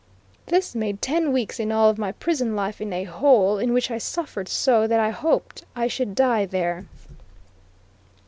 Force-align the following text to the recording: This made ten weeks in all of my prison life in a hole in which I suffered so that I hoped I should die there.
This 0.47 0.73
made 0.73 0.99
ten 0.99 1.31
weeks 1.31 1.59
in 1.59 1.71
all 1.71 1.87
of 1.87 1.99
my 1.99 2.11
prison 2.11 2.55
life 2.55 2.81
in 2.81 2.91
a 2.91 3.03
hole 3.03 3.59
in 3.59 3.71
which 3.71 3.91
I 3.91 3.99
suffered 3.99 4.49
so 4.49 4.87
that 4.87 4.99
I 4.99 5.11
hoped 5.11 5.63
I 5.75 5.85
should 5.85 6.15
die 6.15 6.47
there. 6.47 6.87